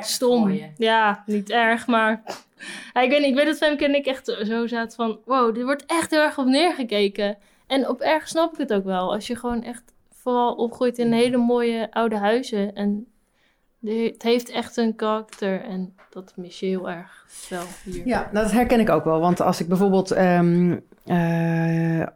stom. 0.00 0.60
Ja, 0.76 1.22
niet 1.26 1.50
erg, 1.50 1.86
maar... 1.86 2.22
ik 3.02 3.10
weet 3.10 3.20
niet, 3.20 3.28
ik 3.28 3.34
weet 3.34 3.46
dat 3.46 3.56
Femke 3.56 3.84
en 3.84 3.94
ik 3.94 4.06
echt 4.06 4.36
zo 4.46 4.66
zaten 4.66 4.96
van... 4.96 5.18
Wow, 5.24 5.54
dit 5.54 5.64
wordt 5.64 5.84
echt 5.86 6.10
heel 6.10 6.20
erg 6.20 6.38
op 6.38 6.46
neergekeken. 6.46 7.38
En 7.68 7.88
op 7.88 8.00
erg 8.00 8.28
snap 8.28 8.52
ik 8.52 8.58
het 8.58 8.72
ook 8.72 8.84
wel. 8.84 9.12
Als 9.12 9.26
je 9.26 9.36
gewoon 9.36 9.62
echt 9.62 9.82
vooral 10.12 10.54
opgroeit 10.54 10.98
in 10.98 11.12
hele 11.12 11.36
mooie 11.36 11.90
oude 11.90 12.16
huizen. 12.16 12.74
En 12.74 13.06
het 13.80 14.22
heeft 14.22 14.50
echt 14.50 14.76
een 14.76 14.96
karakter. 14.96 15.60
En 15.60 15.94
dat 16.10 16.32
mis 16.36 16.60
je 16.60 16.66
heel 16.66 16.90
erg 16.90 17.26
wel 17.48 17.62
hier. 17.84 18.06
Ja, 18.06 18.28
nou, 18.32 18.44
dat 18.44 18.52
herken 18.52 18.80
ik 18.80 18.90
ook 18.90 19.04
wel. 19.04 19.20
Want 19.20 19.40
als 19.40 19.60
ik 19.60 19.68
bijvoorbeeld 19.68 20.10
ehm, 20.10 20.76
eh, 21.04 22.06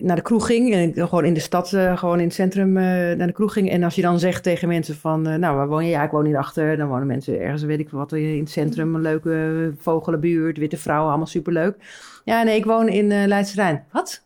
naar 0.00 0.16
de 0.16 0.22
kroeg 0.22 0.46
ging. 0.46 0.72
En 0.72 0.92
gewoon 0.94 1.24
in 1.24 1.34
de 1.34 1.40
stad, 1.40 1.72
uh, 1.72 1.98
gewoon 1.98 2.18
in 2.18 2.24
het 2.24 2.34
centrum 2.34 2.76
uh, 2.76 2.84
naar 3.16 3.26
de 3.26 3.32
kroeg 3.32 3.52
ging. 3.52 3.70
En 3.70 3.82
als 3.82 3.94
je 3.94 4.02
dan 4.02 4.18
zegt 4.18 4.42
tegen 4.42 4.68
mensen 4.68 4.96
van, 4.96 5.22
nou 5.22 5.56
waar 5.56 5.68
woon 5.68 5.84
je? 5.84 5.90
Ja, 5.90 6.02
ik 6.02 6.10
woon 6.10 6.24
hierachter. 6.24 6.76
Dan 6.76 6.88
wonen 6.88 7.06
mensen 7.06 7.40
ergens, 7.40 7.62
weet 7.62 7.80
ik 7.80 7.90
wat, 7.90 8.12
in 8.12 8.38
het 8.38 8.50
centrum. 8.50 8.94
Een 8.94 9.00
leuke 9.00 9.72
vogelenbuurt, 9.78 10.58
witte 10.58 10.76
vrouwen, 10.76 11.08
allemaal 11.08 11.26
superleuk. 11.26 11.76
Ja, 12.24 12.42
nee, 12.42 12.56
ik 12.56 12.64
woon 12.64 12.88
in 12.88 13.10
uh, 13.10 13.26
Leidse 13.26 13.54
Rijn. 13.54 13.84
Wat? 13.92 14.24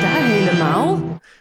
Daar 0.00 0.22
helemaal? 0.22 0.96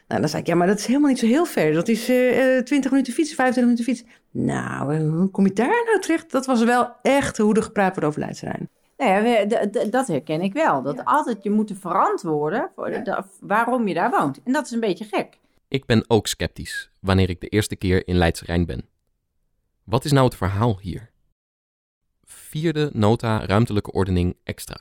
Nou, 0.07 0.21
dan 0.21 0.29
zei 0.29 0.41
ik, 0.41 0.47
ja, 0.47 0.55
maar 0.55 0.67
dat 0.67 0.79
is 0.79 0.85
helemaal 0.85 1.09
niet 1.09 1.19
zo 1.19 1.25
heel 1.25 1.45
ver. 1.45 1.73
Dat 1.73 1.87
is 1.87 2.09
uh, 2.09 2.57
eh, 2.57 2.63
20 2.63 2.85
eh, 2.85 2.91
minuten 2.91 3.13
fietsen, 3.13 3.35
25 3.35 3.63
minuten 3.63 3.83
fietsen. 3.83 4.07
Nou, 4.31 5.07
hoe 5.09 5.29
kom 5.29 5.45
je 5.45 5.53
daar 5.53 5.83
nou 5.85 5.99
terecht? 5.99 6.31
Dat 6.31 6.45
was 6.45 6.63
wel 6.63 6.95
echt 7.01 7.37
hoe 7.37 7.55
er 7.55 7.63
gepraat 7.63 7.91
wordt 7.93 8.07
over 8.07 8.19
Leidse 8.19 8.67
Nou 8.97 9.27
ja, 9.27 9.45
dat 9.89 10.07
herken 10.07 10.41
ik 10.41 10.53
wel. 10.53 10.81
Dat 10.81 11.05
altijd 11.05 11.43
je 11.43 11.49
moet 11.49 11.71
verantwoorden 11.79 12.71
voor 12.75 13.03
waarom 13.39 13.87
je 13.87 13.93
daar 13.93 14.09
woont. 14.09 14.39
En 14.43 14.53
dat 14.53 14.65
is 14.65 14.71
een 14.71 14.79
beetje 14.79 15.05
gek. 15.05 15.39
Ik 15.67 15.85
ben 15.85 16.03
ook 16.07 16.27
sceptisch 16.27 16.89
wanneer 17.01 17.29
ik 17.29 17.41
de 17.41 17.47
eerste 17.47 17.75
keer 17.75 18.07
in 18.07 18.15
Leidse 18.15 18.45
Rijn 18.45 18.65
ben. 18.65 18.85
Wat 19.83 20.05
is 20.05 20.11
nou 20.11 20.25
het 20.25 20.35
verhaal 20.35 20.79
hier? 20.79 21.11
Vierde 22.23 22.89
nota 22.93 23.45
ruimtelijke 23.45 23.91
ordening 23.91 24.35
extra. 24.43 24.77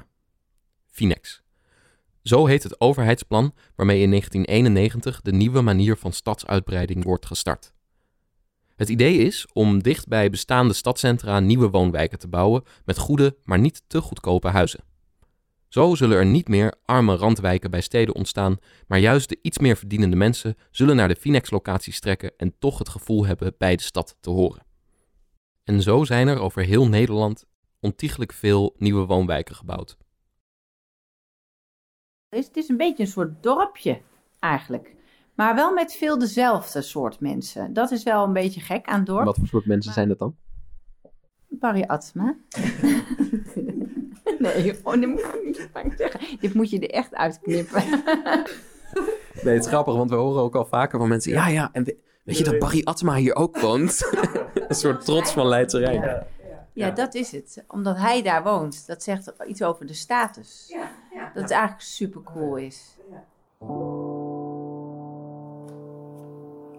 Finex. 0.93 1.43
Zo 2.23 2.47
heet 2.47 2.63
het 2.63 2.81
overheidsplan 2.81 3.55
waarmee 3.77 4.01
in 4.01 4.11
1991 4.11 5.21
de 5.21 5.33
nieuwe 5.33 5.61
manier 5.61 5.97
van 5.97 6.13
stadsuitbreiding 6.13 7.05
wordt 7.05 7.27
gestart. 7.27 7.73
Het 8.77 8.89
idee 8.89 9.17
is 9.17 9.47
om 9.53 9.83
dicht 9.83 10.09
bij 10.09 10.31
bestaande 10.31 10.75
stadcentra 10.75 11.41
nieuwe 11.41 11.71
woonwijken 11.71 12.19
te 12.19 12.29
bouwen 12.29 12.63
met 12.85 12.99
goede, 12.99 13.37
maar 13.45 13.59
niet 13.59 13.83
te 13.87 14.01
goedkope 14.01 14.49
huizen. 14.49 14.85
Zo 15.69 15.95
zullen 15.95 16.17
er 16.17 16.27
niet 16.27 16.49
meer 16.49 16.75
arme 16.85 17.17
randwijken 17.17 17.71
bij 17.71 17.81
steden 17.81 18.15
ontstaan, 18.15 18.57
maar 18.87 18.99
juist 18.99 19.29
de 19.29 19.39
iets 19.43 19.59
meer 19.59 19.77
verdienende 19.77 20.17
mensen 20.17 20.57
zullen 20.71 20.97
naar 20.97 21.09
de 21.09 21.17
Finex-locaties 21.17 22.01
trekken 22.01 22.33
en 22.37 22.55
toch 22.59 22.79
het 22.79 22.89
gevoel 22.89 23.27
hebben 23.27 23.55
bij 23.59 23.77
de 23.77 23.83
stad 23.83 24.17
te 24.21 24.31
horen. 24.31 24.67
En 25.65 25.83
zo 25.83 26.05
zijn 26.05 26.29
er 26.29 26.39
over 26.39 26.65
heel 26.65 26.89
Nederland 26.89 27.45
ontiegelijk 27.81 28.33
veel 28.33 28.75
nieuwe 28.79 29.07
woonwijken 29.07 29.55
gebouwd. 29.55 29.97
Het 32.37 32.57
is 32.57 32.69
een 32.69 32.77
beetje 32.77 33.03
een 33.03 33.09
soort 33.09 33.43
dorpje 33.43 34.01
eigenlijk. 34.39 34.95
Maar 35.35 35.55
wel 35.55 35.73
met 35.73 35.95
veel 35.95 36.19
dezelfde 36.19 36.83
soort 36.83 37.21
mensen. 37.21 37.73
Dat 37.73 37.91
is 37.91 38.03
wel 38.03 38.25
een 38.25 38.33
beetje 38.33 38.61
gek 38.61 38.87
aan 38.87 39.05
dorp. 39.05 39.25
Wat 39.25 39.37
voor 39.37 39.47
soort 39.47 39.67
mensen 39.67 39.93
zijn 39.93 40.09
dat 40.09 40.19
dan? 40.19 40.37
Barry 41.49 41.83
Atma. 41.87 42.37
nee, 44.39 44.79
oh, 44.83 44.93
dit 44.93 45.09
moet 45.09 45.21
je 45.21 45.43
niet 45.45 45.69
zeggen. 45.97 46.39
Dit 46.41 46.55
moet 46.55 46.71
je 46.71 46.81
er 46.81 46.91
echt 46.91 47.15
uitknippen. 47.15 47.83
Nee, 49.43 49.55
het 49.55 49.65
is 49.65 49.71
grappig, 49.71 49.95
want 49.95 50.11
we 50.11 50.17
horen 50.17 50.43
ook 50.43 50.55
al 50.55 50.67
vaker 50.67 50.99
van 50.99 51.09
mensen... 51.09 51.33
Ja, 51.33 51.49
ja, 51.49 51.69
en 51.73 51.85
weet 52.25 52.39
je 52.39 52.45
dat 52.45 52.59
Barry 52.59 52.81
Atma 52.85 53.15
hier 53.15 53.35
ook 53.35 53.61
woont? 53.61 54.11
een 54.69 54.75
soort 54.75 55.05
trots 55.05 55.33
van 55.33 55.47
Leidse 55.47 55.79
Rijn. 55.79 56.27
Ja, 56.73 56.91
dat 56.91 57.15
is 57.15 57.33
het. 57.33 57.65
Omdat 57.69 57.97
hij 57.97 58.23
daar 58.23 58.43
woont. 58.43 58.87
Dat 58.87 59.03
zegt 59.03 59.33
iets 59.47 59.63
over 59.63 59.87
de 59.87 59.95
status. 59.95 60.67
Ja, 60.69 60.79
ja. 60.79 61.02
Dat 61.35 61.43
het 61.43 61.51
eigenlijk 61.51 61.83
super 61.83 62.23
cool 62.23 62.57
is. 62.57 62.97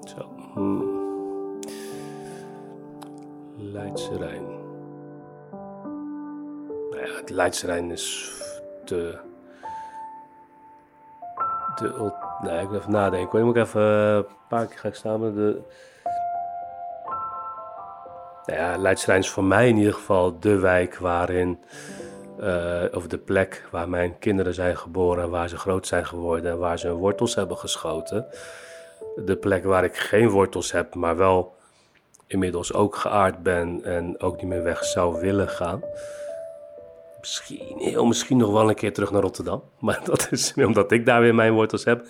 Zo. 0.03 0.29
Hmm. 0.53 1.01
Leidse 3.57 4.17
Rijn. 4.17 4.43
Nou 6.89 7.05
ja, 7.05 7.15
het 7.15 7.29
Leidse 7.29 7.65
Rijn 7.65 7.91
is 7.91 8.31
de... 8.85 9.19
de 11.75 12.11
nee, 12.41 12.61
ik 12.61 12.69
moet 12.69 12.77
even 12.77 12.91
nadenken. 12.91 13.39
Ik 13.39 13.45
moet 13.45 13.55
even 13.55 13.81
een 13.81 14.25
paar 14.47 14.65
keer 14.65 14.77
ga 14.77 14.87
ik 14.87 14.95
staan. 14.95 15.19
De, 15.19 15.61
nou 18.45 18.59
ja, 18.59 18.77
Leidse 18.77 19.17
is 19.17 19.29
voor 19.29 19.43
mij 19.43 19.69
in 19.69 19.77
ieder 19.77 19.93
geval 19.93 20.39
de 20.39 20.59
wijk 20.59 20.97
waarin, 20.97 21.59
uh, 22.39 22.83
of 22.93 23.07
de 23.07 23.17
plek 23.17 23.67
waar 23.71 23.89
mijn 23.89 24.19
kinderen 24.19 24.53
zijn 24.53 24.77
geboren, 24.77 25.29
waar 25.29 25.49
ze 25.49 25.57
groot 25.57 25.87
zijn 25.87 26.05
geworden 26.05 26.51
en 26.51 26.57
waar 26.57 26.79
ze 26.79 26.87
hun 26.87 26.95
wortels 26.95 27.35
hebben 27.35 27.57
geschoten. 27.57 28.25
De 29.25 29.35
plek 29.35 29.63
waar 29.63 29.83
ik 29.83 29.95
geen 29.95 30.29
wortels 30.29 30.71
heb, 30.71 30.95
maar 30.95 31.17
wel 31.17 31.55
inmiddels 32.27 32.73
ook 32.73 32.95
geaard 32.95 33.43
ben 33.43 33.83
en 33.83 34.19
ook 34.19 34.35
niet 34.35 34.45
meer 34.45 34.63
weg 34.63 34.83
zou 34.83 35.21
willen 35.21 35.49
gaan. 35.49 35.81
Misschien, 37.19 37.77
heel 37.77 38.05
misschien 38.05 38.37
nog 38.37 38.51
wel 38.51 38.69
een 38.69 38.75
keer 38.75 38.93
terug 38.93 39.11
naar 39.11 39.21
Rotterdam. 39.21 39.63
Maar 39.79 40.01
dat 40.03 40.27
is 40.31 40.53
omdat 40.53 40.91
ik 40.91 41.05
daar 41.05 41.21
weer 41.21 41.35
mijn 41.35 41.53
wortels 41.53 41.85
heb. 41.85 42.05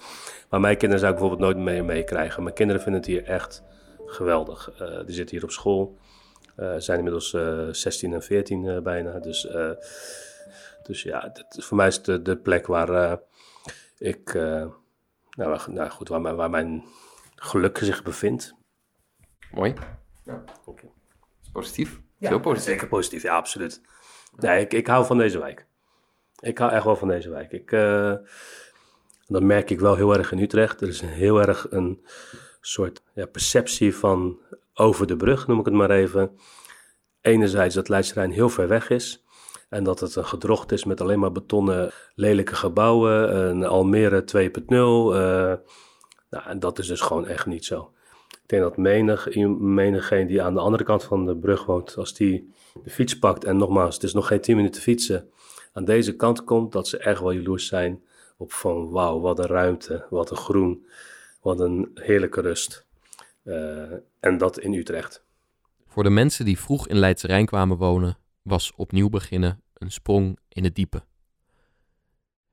Maar 0.50 0.60
mijn 0.60 0.77
kinderen 0.77 1.00
zou 1.00 1.13
ik 1.13 1.20
bijvoorbeeld 1.20 1.53
nooit 1.53 1.65
meer 1.65 1.86
meekrijgen. 1.86 2.44
Mijn 2.44 2.56
kinderen 2.56 2.82
vinden 2.82 3.01
het 3.01 3.10
hier 3.10 3.24
echt 3.25 3.63
geweldig. 4.06 4.72
Uh, 4.82 4.88
die 5.06 5.15
zitten 5.15 5.36
hier 5.36 5.44
op 5.44 5.51
school. 5.51 5.98
Uh, 6.57 6.74
zijn 6.77 6.98
inmiddels 6.98 7.33
uh, 7.33 7.67
eh, 7.67 7.74
16 7.74 8.13
en 8.13 8.24
14 8.24 8.63
uh, 8.63 8.79
bijna. 8.79 9.19
Dus, 9.19 9.48
dus 10.83 11.03
ja, 11.03 11.29
dit, 11.29 11.65
voor 11.65 11.77
mij 11.77 11.88
is 11.88 11.95
het 11.95 12.05
de, 12.05 12.22
de 12.22 12.38
plek 12.38 12.67
waar 12.67 13.19
ik, 13.98 14.33
nou, 14.33 15.72
nou, 15.72 15.89
goed, 15.89 16.10
waar, 16.10 16.22
mijn, 16.22 16.36
waar 16.36 16.50
mijn 16.50 16.83
geluk 17.36 17.77
zich 17.77 18.03
bevindt. 18.03 18.55
Mooi. 19.51 19.74
Ja. 20.24 20.43
Okay. 20.65 20.91
Positief? 21.51 22.01
Ja, 22.17 22.29
Heel 22.29 22.39
positief. 22.39 22.69
Zeker 22.72 22.88
positief, 22.88 23.24
ja, 23.24 23.36
absoluut. 23.36 23.81
Nee, 24.36 24.62
ik, 24.62 24.74
ik 24.74 24.88
hou 24.88 25.05
van 25.05 25.17
deze 25.17 25.39
wijk. 25.39 25.65
Ik 26.39 26.57
hou 26.57 26.72
echt 26.72 26.83
wel 26.83 26.95
van 26.95 27.07
deze 27.07 27.29
wijk. 27.29 27.51
Ik, 27.51 27.69
dat 29.27 29.43
merk 29.43 29.69
ik 29.69 29.79
wel 29.79 29.95
heel 29.95 30.17
erg 30.17 30.31
in 30.31 30.39
Utrecht. 30.39 30.81
Er 30.81 30.88
is 30.88 31.01
een 31.01 31.07
heel 31.07 31.41
erg 31.41 31.67
een 31.69 32.05
soort 32.62 33.03
ja, 33.13 33.25
perceptie 33.25 33.95
van 33.95 34.39
over 34.74 35.08
de 35.08 35.15
brug, 35.15 35.48
noem 35.48 35.60
ik 35.60 35.65
het 35.65 35.74
maar 35.74 35.92
even. 35.92 36.38
Enerzijds 37.22 37.75
dat 37.75 37.89
Leidsterrein 37.89 38.32
heel 38.32 38.50
ver 38.50 38.68
weg 38.68 38.89
is. 38.89 39.24
En 39.70 39.84
dat 39.84 40.00
het 40.00 40.15
een 40.15 40.25
gedrocht 40.25 40.72
is 40.72 40.84
met 40.84 41.01
alleen 41.01 41.20
maar 41.20 41.32
betonnen 41.32 41.92
lelijke 42.15 42.56
gebouwen. 42.56 43.38
Een 43.50 43.65
Almere 43.65 44.24
2.0. 44.38 44.70
Uh, 44.70 45.51
eh, 45.51 45.58
nou, 46.30 46.60
dat 46.60 46.80
is 46.80 46.88
dus 46.88 47.01
gewoon 47.01 47.27
echt 47.27 47.46
niet 47.46 47.65
zo. 47.65 47.92
Ik 48.30 48.50
denk 48.50 48.62
dat 48.62 48.77
menig, 48.77 49.36
menigeen 49.60 50.27
die 50.27 50.42
aan 50.42 50.53
de 50.53 50.60
andere 50.60 50.84
kant 50.84 51.03
van 51.03 51.25
de 51.25 51.36
brug 51.36 51.65
woont, 51.65 51.98
als 51.98 52.13
die 52.13 52.53
de 52.84 52.89
fiets 52.89 53.20
pakt 53.20 53.44
en 53.44 53.58
nogmaals, 53.58 53.96
het 53.96 54.03
is 54.03 54.13
nog 54.13 54.27
geen 54.27 54.42
10 54.42 54.56
minuten 54.56 54.82
fietsen, 54.82 55.30
aan 55.74 55.86
deze 55.86 56.15
kant 56.15 56.44
komt, 56.44 56.72
dat 56.72 56.88
ze 56.88 56.98
echt 56.98 57.20
wel 57.20 57.32
jaloers 57.32 57.68
zijn 57.68 58.03
op 58.38 58.51
van 58.51 58.89
wauw, 58.89 59.20
wat 59.20 59.39
een 59.39 59.46
ruimte, 59.46 60.06
wat 60.10 60.32
een 60.32 60.38
groen, 60.38 60.86
wat 61.42 61.60
een 61.60 61.92
heerlijke 61.94 62.42
rust. 62.42 62.86
Uh, 63.43 63.91
en 64.19 64.38
dat 64.38 64.59
in 64.59 64.73
Utrecht. 64.73 65.23
Voor 65.85 66.03
de 66.03 66.09
mensen 66.09 66.45
die 66.45 66.59
vroeg 66.59 66.88
in 66.88 66.97
Leidse 66.97 67.27
Rijn 67.27 67.45
kwamen 67.45 67.77
wonen, 67.77 68.17
was 68.41 68.73
opnieuw 68.75 69.09
beginnen 69.09 69.62
een 69.73 69.91
sprong 69.91 70.38
in 70.50 70.63
het 70.63 70.75
diepe. 70.75 71.03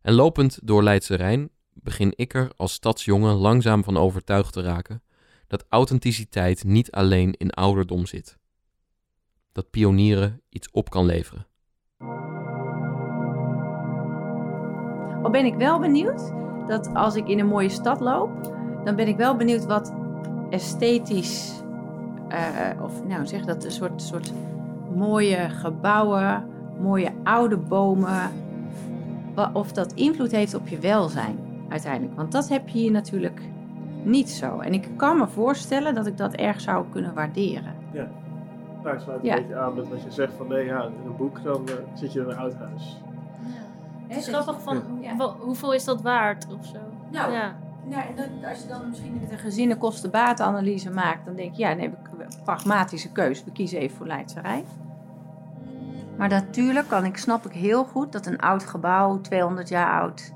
En 0.03 0.13
lopend 0.13 0.59
door 0.63 0.83
Leidse 0.83 1.15
Rijn 1.15 1.51
begin 1.73 2.13
ik 2.17 2.35
er 2.35 2.51
als 2.57 2.73
stadsjongen 2.73 3.35
langzaam 3.35 3.85
van 3.85 3.97
overtuigd 3.97 4.53
te 4.53 4.63
raken 4.63 5.03
dat 5.47 5.65
authenticiteit 5.69 6.65
niet 6.65 6.91
alleen 6.91 7.33
in 7.33 7.51
ouderdom 7.51 8.07
zit. 8.07 8.39
Dat 9.53 9.71
pionieren 9.71 10.43
iets 10.49 10.71
op 10.71 10.91
kan 10.91 11.07
leveren. 11.07 11.47
Al 15.23 15.31
ben 15.31 15.45
ik 15.45 15.55
wel 15.55 15.79
benieuwd 15.79 16.33
dat 16.67 16.95
als 16.95 17.15
ik 17.15 17.29
in 17.29 17.39
een 17.39 17.47
mooie 17.47 17.69
stad 17.69 18.01
loop, 18.01 18.43
dan 18.85 18.97
ben 18.97 19.09
ik 19.09 19.17
wel 19.17 19.37
benieuwd 19.37 19.65
wat 19.65 19.95
esthetisch, 20.51 21.63
uh, 22.29 22.83
of 22.83 23.05
nou 23.07 23.27
zeg 23.27 23.45
dat, 23.45 23.65
een 23.65 23.71
soort, 23.71 24.03
soort 24.03 24.33
mooie 24.97 25.49
gebouwen, 25.49 26.45
mooie 26.81 27.13
oude 27.23 27.57
bomen, 27.57 28.31
of 29.53 29.73
dat 29.73 29.93
invloed 29.93 30.31
heeft 30.31 30.55
op 30.55 30.69
je 30.69 30.79
welzijn 30.79 31.39
uiteindelijk. 31.69 32.17
Want 32.17 32.33
dat 32.33 32.49
heb 32.49 32.69
je 32.69 32.79
hier 32.79 32.91
natuurlijk 32.91 33.41
niet 34.03 34.31
zo. 34.31 34.59
En 34.59 34.73
ik 34.73 34.89
kan 34.97 35.19
me 35.19 35.27
voorstellen 35.27 35.95
dat 35.95 36.07
ik 36.07 36.17
dat 36.17 36.33
erg 36.33 36.61
zou 36.61 36.85
kunnen 36.91 37.15
waarderen. 37.15 37.75
Ja, 37.93 38.09
nou, 38.83 38.97
ik 38.97 39.01
sluit 39.01 39.25
een 39.25 39.35
beetje 39.35 39.57
aan 39.57 39.75
met 39.75 39.89
wat 39.89 40.03
je 40.03 40.11
zegt 40.11 40.33
van 40.37 40.49
nee, 40.49 40.65
ja, 40.65 40.83
in 40.83 41.07
een 41.07 41.17
boek 41.17 41.43
dan 41.43 41.63
uh, 41.69 41.75
zit 41.95 42.13
je 42.13 42.21
in 42.21 42.29
een 42.29 42.37
oud 42.37 42.55
huis. 42.55 43.01
Ja. 43.43 43.51
Het 44.07 44.17
is 44.17 44.29
grappig 44.29 44.61
van, 44.61 44.83
hoeveel 45.41 45.75
is 45.75 45.85
dat 45.85 46.03
waard 46.03 46.47
of 46.59 46.67
zo? 46.67 46.79
Nou, 47.11 47.33
ja. 47.33 47.55
Nou, 47.85 48.05
als 48.49 48.63
je 48.63 48.69
dan 48.69 48.89
misschien 48.89 49.19
met 49.21 49.31
een 49.31 49.39
gezinnen-kosten-batenanalyse 49.39 50.91
maakt, 50.91 51.25
dan 51.25 51.35
denk 51.35 51.55
je, 51.55 51.63
ja, 51.63 51.73
nee, 51.73 51.89
heb 51.89 51.99
ik 51.99 52.19
een 52.19 52.43
pragmatische 52.45 53.13
keuze. 53.13 53.45
We 53.45 53.53
kiezen 53.53 53.79
even 53.79 53.97
voor 53.97 54.07
Leidse 54.07 54.41
Rijn. 54.41 54.65
Maar 56.17 56.29
natuurlijk 56.29 56.89
kan 56.89 57.05
ik, 57.05 57.17
snap 57.17 57.47
ik 57.47 57.53
heel 57.53 57.85
goed 57.85 58.13
dat 58.13 58.27
een 58.27 58.41
oud 58.41 58.65
gebouw, 58.65 59.21
200 59.21 59.69
jaar 59.69 60.01
oud, 60.01 60.33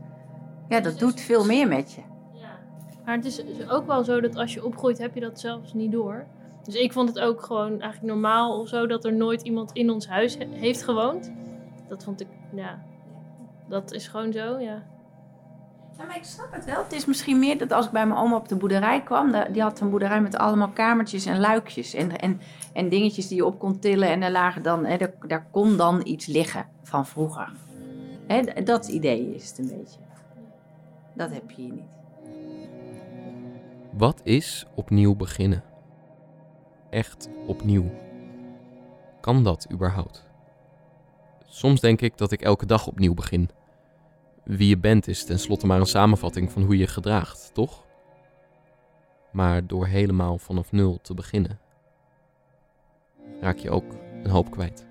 ja, 0.69 0.81
dat 0.81 0.99
doet 0.99 1.21
veel 1.21 1.45
meer 1.45 1.69
met 1.69 1.93
je. 1.93 2.01
Ja. 2.33 2.59
Maar 3.05 3.17
het 3.17 3.25
is 3.25 3.43
ook 3.69 3.87
wel 3.87 4.05
zo 4.05 4.21
dat 4.21 4.37
als 4.37 4.55
je 4.55 4.65
opgroeit, 4.65 4.99
heb 4.99 5.15
je 5.15 5.21
dat 5.21 5.41
zelfs 5.41 5.73
niet 5.73 5.93
door. 5.93 6.25
Dus 6.63 6.75
ik 6.75 6.93
vond 6.93 7.09
het 7.09 7.21
ook 7.21 7.43
gewoon 7.43 7.81
eigenlijk 7.81 8.03
normaal 8.03 8.61
of 8.61 8.69
zo 8.69 8.87
dat 8.87 9.05
er 9.05 9.13
nooit 9.13 9.43
iemand 9.43 9.73
in 9.73 9.91
ons 9.91 10.09
huis 10.09 10.39
heeft 10.51 10.83
gewoond. 10.83 11.33
Dat 11.89 12.05
vond 12.05 12.21
ik, 12.21 12.29
ja, 12.55 12.83
dat 13.69 13.93
is 13.93 14.09
gewoon 14.09 14.33
zo, 14.33 14.59
ja. 14.59 14.83
Ja, 15.99 16.05
maar 16.05 16.17
ik 16.17 16.25
snap 16.25 16.53
het 16.53 16.65
wel. 16.65 16.83
Het 16.83 16.93
is 16.93 17.05
misschien 17.05 17.39
meer 17.39 17.59
dat 17.59 17.73
als 17.73 17.87
ik 17.87 17.93
bij 17.93 18.07
mijn 18.07 18.21
oma 18.21 18.37
op 18.37 18.49
de 18.49 18.57
boerderij 18.57 19.03
kwam, 19.03 19.35
die 19.53 19.63
had 19.63 19.81
een 19.81 19.91
boerderij 19.91 20.21
met 20.21 20.37
allemaal 20.37 20.69
kamertjes 20.69 21.27
en 21.27 21.41
luikjes 21.41 21.95
en, 21.95 22.19
en, 22.19 22.41
en 22.73 22.89
dingetjes 22.89 23.29
die 23.29 23.37
je 23.37 23.45
op 23.45 23.59
kon 23.59 23.79
tillen. 23.79 24.09
En 24.09 24.21
daar, 24.21 24.31
lagen 24.31 24.63
dan, 24.63 24.85
hè, 24.85 24.97
daar, 24.97 25.13
daar 25.27 25.47
kon 25.51 25.77
dan 25.77 26.01
iets 26.05 26.27
liggen 26.27 26.67
van 26.83 27.07
vroeger. 27.07 27.53
Hè, 28.27 28.63
dat 28.65 28.89
idee 28.89 29.35
is 29.35 29.49
het 29.49 29.59
een 29.59 29.69
beetje. 29.79 29.99
Dat 31.15 31.31
heb 31.31 31.51
je 31.51 31.63
hier 31.63 31.73
niet. 31.73 31.93
Wat 33.93 34.21
is 34.23 34.67
opnieuw 34.75 35.15
beginnen? 35.15 35.63
Echt 36.91 37.29
opnieuw. 37.47 37.91
Kan 39.21 39.45
dat 39.45 39.67
überhaupt? 39.73 40.25
Soms 41.47 41.81
denk 41.81 42.01
ik 42.01 42.19
dat 42.19 42.33
ik 42.33 42.43
elke 42.43 42.67
dag 42.67 42.87
opnieuw 42.87 43.15
begin. 43.15 43.51
Wie 44.45 44.69
je 44.69 44.79
bent 44.79 45.09
is 45.09 45.25
tenslotte 45.25 45.67
maar 45.67 45.81
een 45.81 45.87
samenvatting 45.87 46.53
van 46.53 46.63
hoe 46.63 46.77
je 46.77 46.87
gedraagt, 46.87 47.51
toch? 47.53 47.85
Maar 49.33 49.67
door 49.67 49.87
helemaal 49.87 50.39
vanaf 50.39 50.73
nul 50.73 50.99
te 51.03 51.15
beginnen, 51.15 51.59
raak 53.41 53.57
je 53.57 53.71
ook 53.71 53.85
een 54.23 54.31
hoop 54.31 54.51
kwijt. 54.51 54.87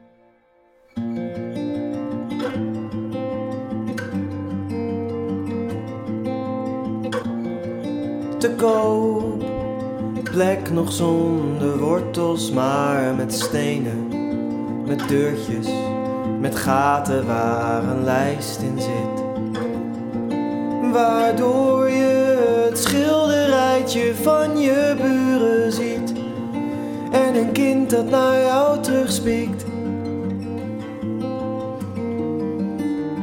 Te 8.40 8.56
koop, 8.58 9.46
plek 10.24 10.70
nog 10.72 10.92
zonder 10.92 11.80
wortels, 11.80 12.52
maar 12.52 13.16
met 13.16 13.34
stenen, 13.34 14.08
met 14.86 15.08
deurtjes, 15.08 15.68
met 16.40 16.56
gaten 16.56 17.26
waar 17.26 17.84
een 17.84 18.04
lijst 18.04 18.62
in 18.62 18.82
zit 18.82 19.23
waardoor 20.94 21.90
je 21.90 22.66
het 22.70 22.80
schilderijtje 22.80 24.16
van 24.16 24.58
je 24.58 24.96
buren 25.02 25.72
ziet. 25.72 26.14
En 27.12 27.36
een 27.36 27.52
kind 27.52 27.90
dat 27.90 28.10
naar 28.10 28.42
jou 28.42 28.80
terugspiekt. 28.80 29.66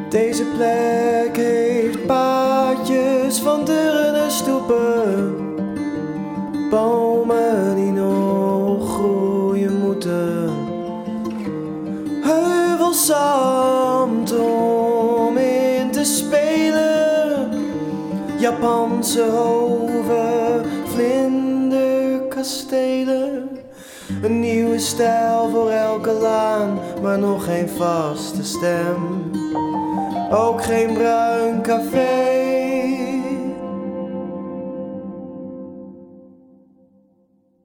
Deze 0.09 0.45
plek 0.57 1.37
heeft 1.37 2.07
paadjes 2.07 3.39
van 3.39 3.65
deuren 3.65 4.15
en 4.15 4.31
stoepen, 4.31 5.35
bomen 6.71 7.75
die 7.75 7.93
nog 7.93 8.95
groeien 8.95 9.79
moeten, 9.79 10.51
heuvels 12.23 13.07
Japanse 18.41 19.23
hoven, 19.23 20.65
vlinderkastelen. 20.85 23.49
Een 24.23 24.41
nieuwe 24.41 24.79
stijl 24.79 25.51
voor 25.51 25.71
elke 25.71 26.13
laan, 26.13 26.79
maar 27.03 27.19
nog 27.19 27.45
geen 27.45 27.69
vaste 27.69 28.45
stem. 28.45 29.31
Ook 30.31 30.65
geen 30.65 30.95
bruin 30.95 31.63
café. 31.63 32.39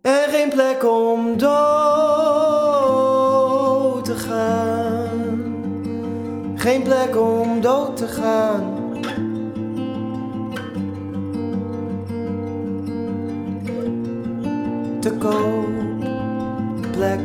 En 0.01 0.29
geen 0.29 0.49
plek 0.49 0.85
om 0.85 1.37
dood 1.37 1.55
te 4.05 4.15
gaan. 4.15 5.43
Geen 6.55 6.81
plek 6.81 7.17
om 7.17 7.61
dood 7.61 7.97
te 7.97 8.07
gaan. 8.07 8.74
Plek 16.91 17.19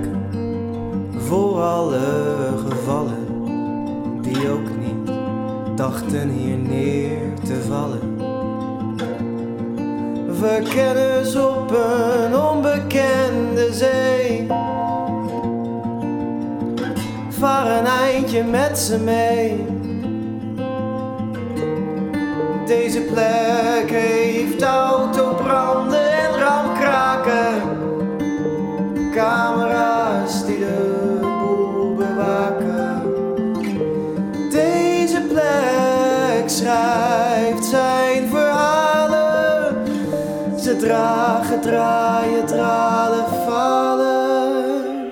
voor 1.17 1.63
alle 1.63 1.99
gevallen 2.69 3.27
die 4.23 4.51
ook 4.51 4.69
niet 4.79 5.13
dachten 5.77 6.29
hier 6.29 6.57
neer 6.57 7.19
te 7.45 7.63
vallen. 7.69 8.19
Verkenners 10.31 11.37
op 11.37 11.71
een 11.71 12.37
onbekende 12.37 13.73
zee. 13.73 14.47
Vaar 17.29 17.79
een 17.79 17.87
eindje 17.87 18.45
met 18.45 18.79
ze 18.79 18.99
mee. 18.99 19.67
Deze 22.67 23.01
plek 23.01 23.91
heeft 23.91 24.63
autobranden 24.63 26.00
dragen, 40.81 41.61
draaien, 41.61 42.47
dralen, 42.47 43.25
falen. 43.47 45.11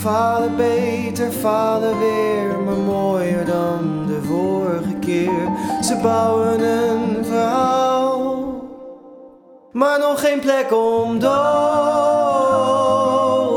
Falen 0.00 0.56
beter, 0.56 1.30
falen 1.30 1.98
weer, 1.98 2.58
maar 2.64 2.76
mooier 2.76 3.44
dan 3.44 4.06
de 4.06 4.22
vorige 4.22 4.94
keer. 5.00 5.48
Ze 5.80 5.96
bouwen 6.02 6.60
een 6.60 7.24
verhaal, 7.24 8.44
maar 9.72 9.98
nog 9.98 10.20
geen 10.20 10.40
plek 10.40 10.72
om 10.72 11.18
dood 11.18 11.36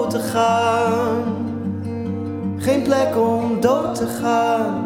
te 0.10 0.20
gaan. 0.20 1.24
Geen 2.58 2.82
plek 2.82 3.18
om 3.18 3.62
dood 3.62 3.96
te 3.96 4.08
gaan. 4.08 4.83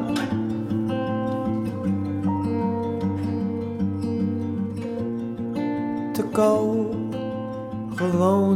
Gewoon 6.38 7.14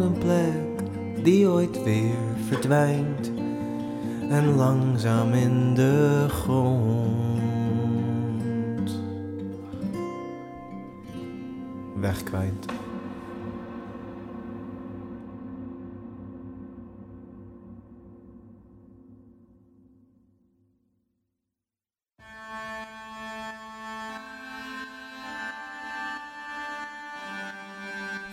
een 0.02 0.18
plek 0.18 1.24
die 1.24 1.48
ooit 1.48 1.84
weer 1.84 2.16
verdwijnt 2.48 3.32
en 4.30 4.56
langzaam 4.56 5.34
in 5.34 5.74
de 5.74 6.26
grond 6.30 7.42
wegkwijnt. 11.96 12.66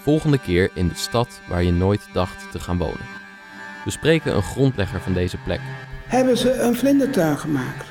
Volgende 0.08 0.38
keer 0.38 0.70
in 0.74 0.88
de 0.88 0.94
stad 0.94 1.40
waar 1.48 1.62
je 1.62 1.72
nooit 1.72 2.08
dacht 2.12 2.50
te 2.50 2.60
gaan 2.60 2.78
wonen. 2.78 3.06
We 3.84 3.90
spreken 3.90 4.34
een 4.36 4.42
grondlegger 4.42 5.00
van 5.00 5.12
deze 5.12 5.36
plek. 5.36 5.60
Hebben 6.06 6.36
ze 6.36 6.52
een 6.52 6.74
vlindertuin 6.74 7.38
gemaakt? 7.38 7.84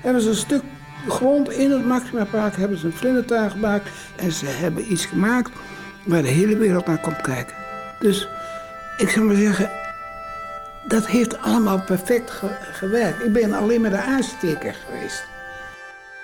Hebben 0.00 0.22
ze 0.22 0.28
een 0.28 0.34
stuk 0.34 0.62
grond 1.08 1.50
in 1.50 1.70
het 1.70 1.84
Maxima 1.84 2.24
Park 2.24 2.56
hebben 2.56 2.78
ze 2.78 2.86
een 2.86 2.92
vlindertuin 2.92 3.50
gemaakt 3.50 3.88
en 4.16 4.32
ze 4.32 4.46
hebben 4.46 4.92
iets 4.92 5.06
gemaakt 5.06 5.50
waar 6.04 6.22
de 6.22 6.28
hele 6.28 6.56
wereld 6.56 6.86
naar 6.86 7.00
komt 7.00 7.20
kijken. 7.20 7.54
Dus 8.00 8.28
ik 8.96 9.08
zou 9.08 9.26
maar 9.26 9.36
zeggen, 9.36 9.70
dat 10.88 11.06
heeft 11.06 11.38
allemaal 11.42 11.80
perfect 11.80 12.30
ge- 12.30 12.56
gewerkt. 12.72 13.24
Ik 13.24 13.32
ben 13.32 13.52
alleen 13.52 13.80
maar 13.80 13.90
de 13.90 14.02
aansteker 14.02 14.74
geweest. 14.86 15.24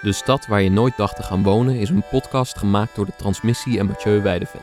De 0.02 0.12
stad 0.12 0.46
waar 0.46 0.62
je 0.62 0.70
nooit 0.70 0.96
dacht 0.96 1.16
te 1.16 1.22
gaan 1.22 1.42
wonen 1.42 1.76
is 1.76 1.88
een 1.88 2.04
podcast 2.10 2.58
gemaakt 2.58 2.94
door 2.94 3.06
de 3.06 3.16
Transmissie 3.16 3.78
en 3.78 3.86
Mathieu 3.86 4.22
Weideven. 4.22 4.60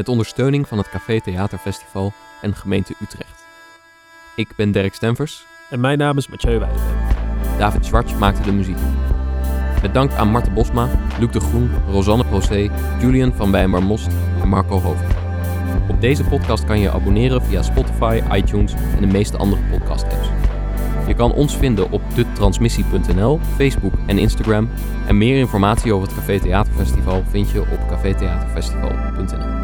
Met 0.00 0.08
ondersteuning 0.08 0.68
van 0.68 0.78
het 0.78 0.88
Café 0.88 1.20
Theaterfestival 1.20 2.12
en 2.42 2.54
gemeente 2.54 2.94
Utrecht. 3.00 3.44
Ik 4.36 4.48
ben 4.56 4.72
Dirk 4.72 4.94
Stemvers. 4.94 5.44
En 5.70 5.80
mijn 5.80 5.98
naam 5.98 6.16
is 6.16 6.28
Mathieu 6.28 6.58
Weideven. 6.58 6.96
David 7.58 7.84
Schwartz 7.84 8.14
maakte 8.14 8.42
de 8.42 8.52
muziek. 8.52 8.76
Met 9.82 9.94
dank 9.94 10.12
aan 10.12 10.28
Marten 10.28 10.54
Bosma, 10.54 10.88
Luc 11.18 11.30
de 11.30 11.40
Groen, 11.40 11.70
Rosanne 11.90 12.24
Procé, 12.24 12.70
Julian 13.00 13.32
van 13.32 13.50
Wijnbar 13.50 13.82
Most 13.82 14.08
en 14.40 14.48
Marco 14.48 14.80
Hoofd. 14.80 15.14
Op 15.88 16.00
deze 16.00 16.24
podcast 16.24 16.64
kan 16.64 16.76
je 16.76 16.82
je 16.82 16.90
abonneren 16.90 17.42
via 17.42 17.62
Spotify, 17.62 18.22
iTunes 18.32 18.72
en 18.72 19.00
de 19.00 19.12
meeste 19.12 19.36
andere 19.36 19.62
podcast-apps. 19.70 20.28
Je 21.06 21.14
kan 21.14 21.32
ons 21.32 21.56
vinden 21.56 21.90
op 21.90 22.02
detransmissie.nl, 22.14 23.40
Facebook 23.56 23.94
en 24.06 24.18
Instagram. 24.18 24.68
En 25.06 25.18
meer 25.18 25.38
informatie 25.38 25.92
over 25.92 26.08
het 26.08 26.16
Café 26.16 26.38
Theaterfestival 26.38 27.22
vind 27.30 27.50
je 27.50 27.60
op 27.60 27.88
cafetheaterfestival.nl. 27.88 29.59